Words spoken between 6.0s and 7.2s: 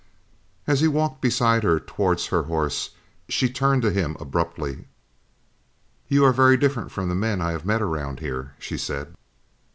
"You are very different from the